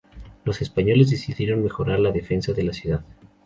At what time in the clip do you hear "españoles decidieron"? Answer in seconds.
0.63-1.63